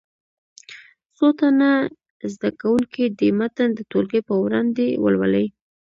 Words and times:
څو 1.15 1.27
تنه 1.39 1.69
زده 2.33 2.49
کوونکي 2.61 3.03
دې 3.19 3.29
متن 3.39 3.69
د 3.75 3.79
ټولګي 3.91 4.21
په 4.29 4.33
وړاندې 4.43 4.85
ولولي. 5.03 5.45